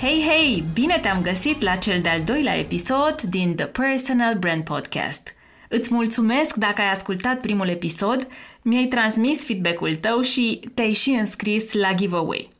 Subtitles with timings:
[0.00, 0.64] Hei, hei!
[0.72, 5.34] Bine te-am găsit la cel de-al doilea episod din The Personal Brand Podcast.
[5.68, 8.26] Îți mulțumesc dacă ai ascultat primul episod,
[8.62, 12.50] mi-ai transmis feedback-ul tău și te-ai și înscris la giveaway.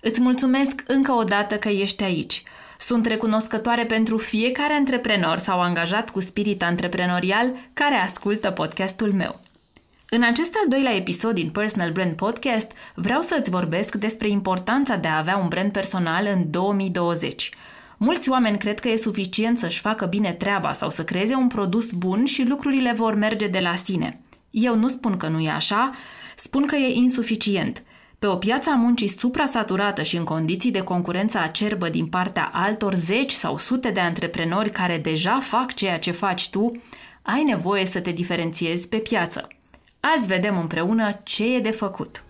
[0.00, 2.42] Îți mulțumesc încă o dată că ești aici.
[2.78, 9.43] Sunt recunoscătoare pentru fiecare antreprenor sau angajat cu spirit antreprenorial care ascultă podcastul meu.
[10.16, 14.96] În acest al doilea episod din Personal Brand Podcast vreau să îți vorbesc despre importanța
[14.96, 17.50] de a avea un brand personal în 2020.
[17.96, 21.92] Mulți oameni cred că e suficient să-și facă bine treaba sau să creeze un produs
[21.92, 24.20] bun și lucrurile vor merge de la sine.
[24.50, 25.90] Eu nu spun că nu e așa,
[26.36, 27.82] spun că e insuficient–
[28.18, 32.94] pe o piață a muncii suprasaturată și în condiții de concurență acerbă din partea altor
[32.94, 36.82] zeci sau sute de antreprenori care deja fac ceea ce faci tu,
[37.22, 39.48] ai nevoie să te diferențiezi pe piață.
[40.12, 42.24] Azi vedem împreună ce e de făcut.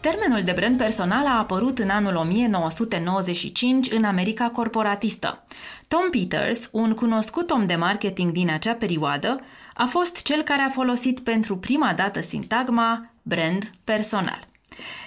[0.00, 5.44] Termenul de brand personal a apărut în anul 1995 în America corporatistă.
[5.88, 9.40] Tom Peters, un cunoscut om de marketing din acea perioadă,
[9.74, 14.40] a fost cel care a folosit pentru prima dată sintagma brand personal.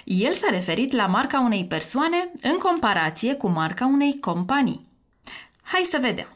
[0.04, 4.86] El s-a referit la marca unei persoane în comparație cu marca unei companii.
[5.62, 6.31] Hai să vedem.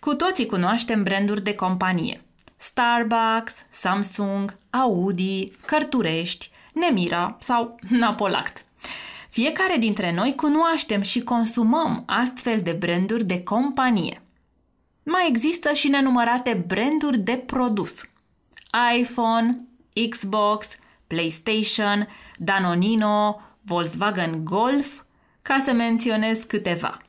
[0.00, 2.22] Cu toții cunoaștem branduri de companie.
[2.56, 8.64] Starbucks, Samsung, Audi, Cărturești, Nemira sau Napolact.
[9.30, 14.22] Fiecare dintre noi cunoaștem și consumăm astfel de branduri de companie.
[15.02, 17.94] Mai există și nenumărate branduri de produs.
[18.98, 19.60] iPhone,
[20.08, 20.66] Xbox,
[21.06, 25.02] PlayStation, Danonino, Volkswagen Golf,
[25.42, 27.00] ca să menționez câteva.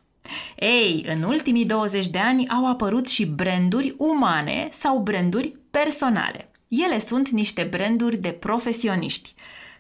[0.64, 6.50] Ei, în ultimii 20 de ani au apărut și branduri umane sau branduri personale.
[6.68, 9.34] Ele sunt niște branduri de profesioniști.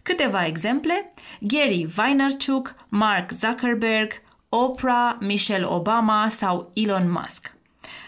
[0.03, 4.11] Câteva exemple, Gary Vaynerchuk, Mark Zuckerberg,
[4.49, 7.55] Oprah, Michelle Obama sau Elon Musk.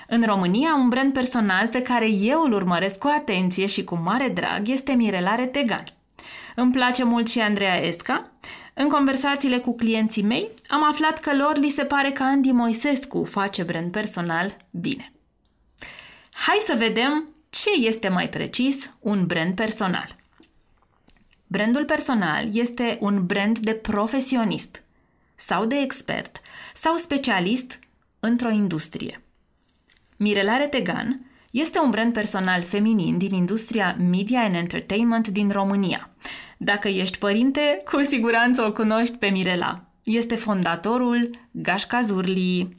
[0.08, 4.28] În România, un brand personal pe care eu îl urmăresc cu atenție și cu mare
[4.28, 5.84] drag este Mirelare Tegan.
[6.56, 8.32] Îmi place mult și Andreea Esca.
[8.74, 13.24] În conversațiile cu clienții mei, am aflat că lor li se pare că Andy Moisescu
[13.24, 15.14] face brand personal bine.
[16.32, 20.16] Hai să vedem ce este mai precis un brand personal.
[21.48, 24.84] Brandul personal este un brand de profesionist
[25.36, 26.42] sau de expert
[26.74, 27.80] sau specialist
[28.20, 29.24] într-o industrie.
[30.18, 36.13] Mirelare Tegan este un brand personal feminin din industria media and entertainment din România.
[36.64, 39.84] Dacă ești părinte, cu siguranță o cunoști pe Mirela.
[40.04, 42.76] Este fondatorul Gașca Zurli.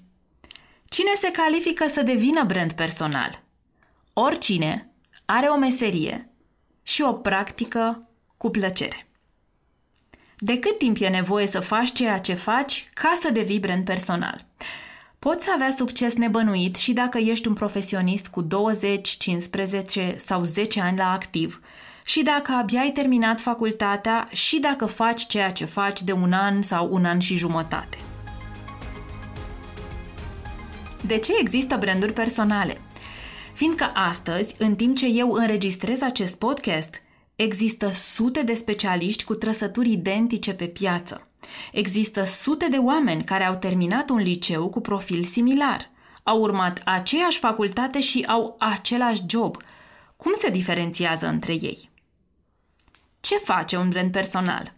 [0.89, 3.43] Cine se califică să devină brand personal?
[4.13, 4.91] Oricine
[5.25, 6.29] are o meserie
[6.83, 9.09] și o practică cu plăcere.
[10.39, 14.47] De cât timp e nevoie să faci ceea ce faci ca să devii brand personal?
[15.19, 20.99] Poți avea succes nebănuit și dacă ești un profesionist cu 20, 15 sau 10 ani
[20.99, 21.61] la activ
[22.05, 26.63] și dacă abia ai terminat facultatea și dacă faci ceea ce faci de un an
[26.63, 27.99] sau un an și jumătate.
[31.01, 32.81] De ce există branduri personale?
[33.55, 37.03] Fiindcă astăzi, în timp ce eu înregistrez acest podcast,
[37.37, 41.21] există sute de specialiști cu trăsături identice pe piață–
[41.73, 45.91] Există sute de oameni care au terminat un liceu cu profil similar,
[46.23, 49.57] au urmat aceeași facultate și au același job.
[50.17, 51.93] Cum se diferențiază între ei?
[53.25, 54.73] Ce face un brand personal?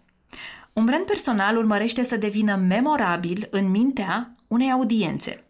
[0.73, 5.45] Un brand personal urmărește să devină memorabil în mintea unei audiențe.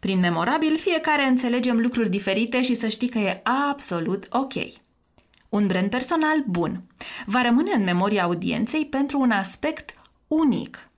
[0.00, 3.40] Prin memorabil, fiecare înțelegem lucruri diferite și să știi că e
[3.70, 4.52] absolut ok.
[5.48, 6.82] Un brand personal bun
[7.26, 9.94] va rămâne în memoria audienței pentru un aspect
[10.28, 10.88] unic.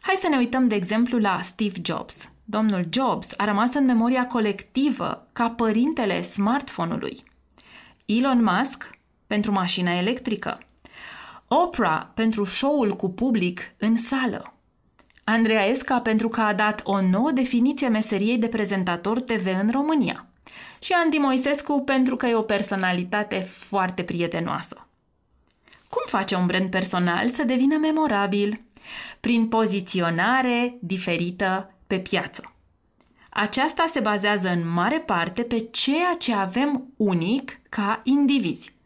[0.00, 2.30] Hai să ne uităm, de exemplu, la Steve Jobs.
[2.44, 7.22] Domnul Jobs a rămas în memoria colectivă ca părintele smartphone-ului.
[8.06, 8.90] Elon Musk
[9.26, 10.58] pentru mașina electrică.
[11.54, 14.54] Oprah pentru show-ul cu public în sală.
[15.24, 20.26] Andreea Esca pentru că a dat o nouă definiție meseriei de prezentator TV în România.
[20.78, 24.86] Și Andy Moisescu pentru că e o personalitate foarte prietenoasă.
[25.88, 28.60] Cum face un brand personal să devină memorabil?
[29.20, 32.54] Prin poziționare diferită pe piață.
[33.30, 38.80] Aceasta se bazează în mare parte pe ceea ce avem unic ca indivizi.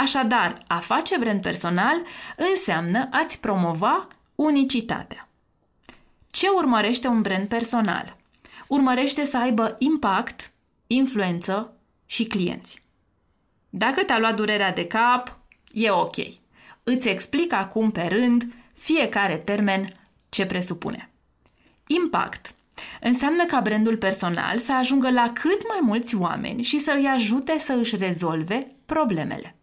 [0.00, 2.02] Așadar, a face brand personal
[2.36, 5.28] înseamnă a-ți promova unicitatea.
[6.30, 8.16] Ce urmărește un brand personal?
[8.68, 10.50] Urmărește să aibă impact,
[10.86, 11.76] influență
[12.06, 12.82] și clienți.
[13.70, 15.38] Dacă te-a luat durerea de cap,
[15.72, 16.16] e ok.
[16.82, 19.88] Îți explic acum pe rând fiecare termen
[20.28, 21.10] ce presupune.
[21.86, 22.54] Impact
[23.00, 27.58] înseamnă ca brandul personal să ajungă la cât mai mulți oameni și să îi ajute
[27.58, 29.54] să își rezolve problemele.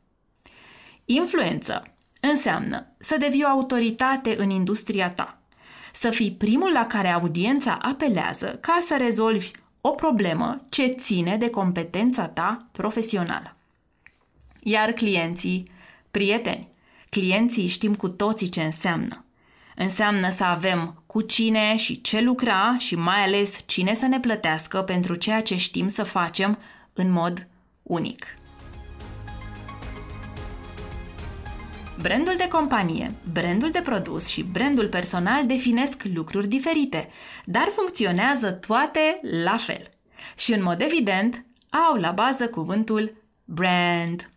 [1.09, 1.83] Influență
[2.21, 5.39] înseamnă să devii o autoritate în industria ta,
[5.93, 9.51] să fii primul la care audiența apelează ca să rezolvi
[9.81, 13.55] o problemă ce ține de competența ta profesională.
[14.59, 15.71] Iar clienții,
[16.11, 16.67] prieteni,
[17.09, 19.25] clienții știm cu toții ce înseamnă.
[19.75, 24.81] Înseamnă să avem cu cine și ce lucra și mai ales cine să ne plătească
[24.81, 26.57] pentru ceea ce știm să facem
[26.93, 27.47] în mod
[27.83, 28.25] unic.
[32.01, 37.09] Brandul de companie, brandul de produs și brandul personal definesc lucruri diferite,
[37.45, 39.89] dar funcționează toate la fel.
[40.37, 43.13] Și în mod evident, au la bază cuvântul
[43.45, 44.31] brand.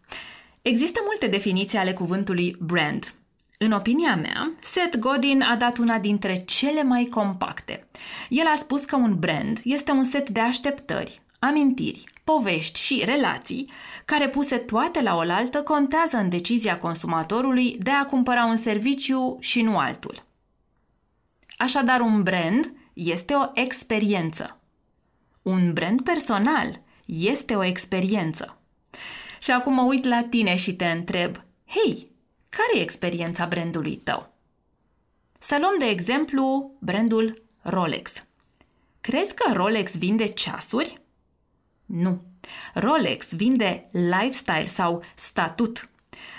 [0.62, 3.14] Există multe definiții ale cuvântului brand.
[3.58, 7.86] În opinia mea, Seth Godin a dat una dintre cele mai compacte.
[8.28, 13.70] El a spus că un brand este un set de așteptări, amintiri, povești și relații,
[14.04, 19.62] care puse toate la oaltă contează în decizia consumatorului de a cumpăra un serviciu și
[19.62, 20.22] nu altul.
[21.56, 24.60] Așadar, un brand este o experiență.
[25.42, 28.58] Un brand personal este o experiență.
[29.42, 32.10] Și acum mă uit la tine și te întreb, hei,
[32.48, 34.32] care e experiența brandului tău?
[35.38, 38.24] Să luăm de exemplu brandul Rolex.
[39.00, 41.00] Crezi că Rolex vinde ceasuri?
[41.92, 42.22] Nu.
[42.74, 45.88] Rolex vinde lifestyle sau statut.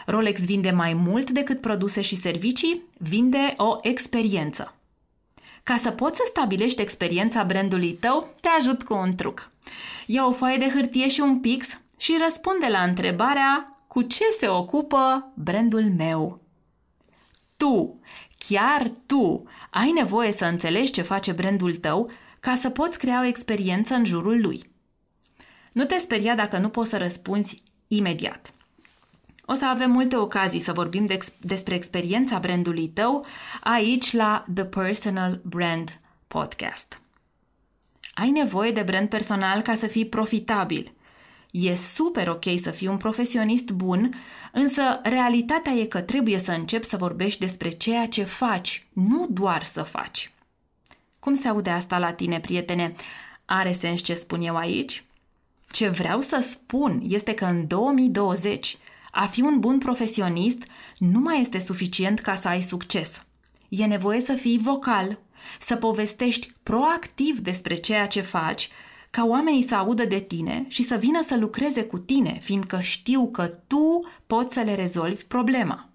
[0.06, 4.76] Rolex vinde mai mult decât produse și servicii, vinde o experiență.
[5.64, 9.52] Ca să poți să stabilești experiența brandului tău, te ajut cu un truc.
[10.06, 14.48] Ia o foaie de hârtie și un pix și răspunde la întrebarea cu ce se
[14.48, 16.42] ocupă brandul meu.
[17.58, 18.00] Tu,
[18.38, 23.26] chiar tu, ai nevoie să înțelegi ce face brandul tău ca să poți crea o
[23.26, 24.71] experiență în jurul lui.
[25.72, 28.54] Nu te speria dacă nu poți să răspunzi imediat.
[29.46, 33.26] O să avem multe ocazii să vorbim de ex- despre experiența brandului tău
[33.62, 37.02] aici la The Personal Brand Podcast.
[38.14, 40.92] Ai nevoie de brand personal ca să fii profitabil.
[41.52, 44.16] E super ok să fii un profesionist bun,
[44.52, 49.64] însă realitatea e că trebuie să începi să vorbești despre ceea ce faci, nu doar
[49.64, 50.32] să faci.
[51.20, 52.96] Cum se aude asta la tine, prietene?
[53.46, 55.04] Are sens ce spun eu aici?
[55.72, 58.78] Ce vreau să spun este că în 2020
[59.12, 60.64] a fi un bun profesionist
[60.98, 63.26] nu mai este suficient ca să ai succes.
[63.70, 65.20] E nevoie să fii vocal,
[65.60, 68.70] să povestești proactiv despre ceea ce faci,
[69.10, 73.30] ca oamenii să audă de tine și să vină să lucreze cu tine, fiindcă știu
[73.32, 75.90] că tu poți să le rezolvi problema.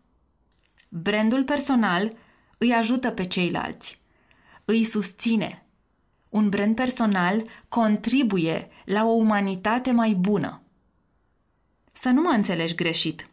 [0.88, 2.12] Brandul personal
[2.58, 4.00] îi ajută pe ceilalți,
[4.64, 5.65] îi susține,
[6.28, 10.60] un brand personal contribuie la o umanitate mai bună.
[11.92, 13.28] Să nu mă înțelegi greșit.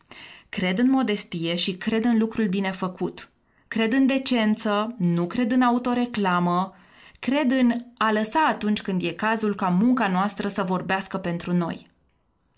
[0.50, 3.30] Cred în modestie și cred în lucrul bine făcut.
[3.68, 6.76] Cred în decență, nu cred în autoreclamă,
[7.20, 11.88] cred în a lăsa atunci când e cazul ca munca noastră să vorbească pentru noi.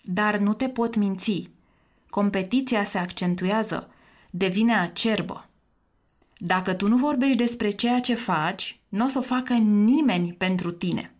[0.02, 1.50] Dar nu te pot minți.
[2.10, 3.90] Competiția se accentuează,
[4.30, 5.48] devine acerbă.
[6.36, 10.70] Dacă tu nu vorbești despre ceea ce faci, nu o să o facă nimeni pentru
[10.70, 11.14] tine.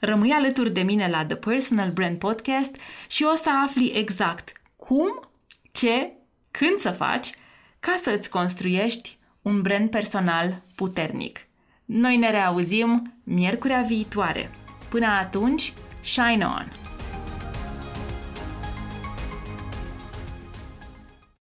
[0.00, 2.76] Rămâi alături de mine la The Personal Brand Podcast
[3.08, 5.28] și o să afli exact cum,
[5.72, 6.12] ce,
[6.50, 7.30] când să faci
[7.80, 11.46] ca să îți construiești un brand personal puternic.
[11.84, 14.50] Noi ne reauzim miercurea viitoare.
[14.88, 16.83] Până atunci, shine on!